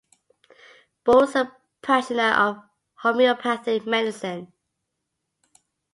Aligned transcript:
Boole 1.03 1.17
was 1.21 1.35
a 1.35 1.55
practitioner 1.83 2.31
of 2.31 2.63
homeopathic 3.03 3.85
medicine. 3.85 4.51